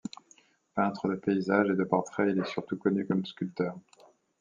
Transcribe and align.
Peintre 0.73 1.09
de 1.09 1.13
paysages 1.13 1.69
et 1.69 1.75
de 1.75 1.83
portraits, 1.83 2.27
il 2.31 2.39
est 2.41 2.47
surtout 2.49 2.75
connu 2.75 3.05
comme 3.05 3.23
sculpteur. 3.23 3.77